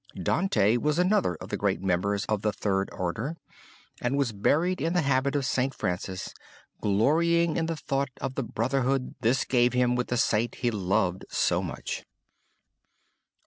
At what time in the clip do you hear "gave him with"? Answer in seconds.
9.45-10.07